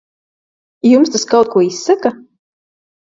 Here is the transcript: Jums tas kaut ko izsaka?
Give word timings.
Jums 0.91 1.13
tas 1.15 1.27
kaut 1.33 1.47
ko 1.53 1.65
izsaka? 1.69 2.11